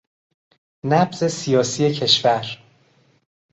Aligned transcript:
نبض 0.83 1.27
سیاسی 1.27 1.93
کشور 1.93 2.47